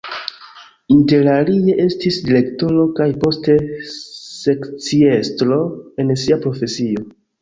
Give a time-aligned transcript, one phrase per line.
[0.93, 3.57] Interalie estis direktoro kaj poste
[4.39, 5.61] sekciestro
[6.05, 7.07] en sia profesio.